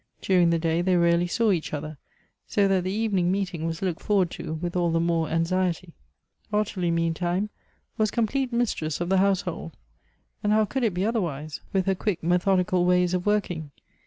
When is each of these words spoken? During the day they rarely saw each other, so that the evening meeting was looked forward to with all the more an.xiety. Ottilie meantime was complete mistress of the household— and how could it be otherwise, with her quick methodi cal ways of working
During 0.19 0.49
the 0.49 0.57
day 0.57 0.81
they 0.81 0.95
rarely 0.97 1.27
saw 1.27 1.51
each 1.51 1.75
other, 1.75 1.99
so 2.47 2.67
that 2.67 2.85
the 2.85 2.91
evening 2.91 3.31
meeting 3.31 3.67
was 3.67 3.83
looked 3.83 4.01
forward 4.01 4.31
to 4.31 4.55
with 4.55 4.75
all 4.75 4.89
the 4.89 4.99
more 4.99 5.29
an.xiety. 5.29 5.93
Ottilie 6.51 6.89
meantime 6.89 7.51
was 7.99 8.09
complete 8.09 8.51
mistress 8.51 8.99
of 8.99 9.09
the 9.09 9.19
household— 9.19 9.73
and 10.43 10.53
how 10.53 10.65
could 10.65 10.83
it 10.83 10.95
be 10.95 11.05
otherwise, 11.05 11.61
with 11.71 11.85
her 11.85 11.93
quick 11.93 12.23
methodi 12.23 12.65
cal 12.67 12.83
ways 12.83 13.13
of 13.13 13.27
working 13.27 13.69